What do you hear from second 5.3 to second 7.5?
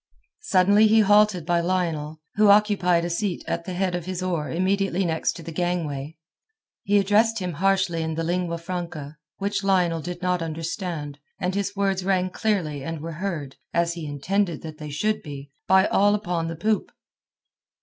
to the gangway. He addressed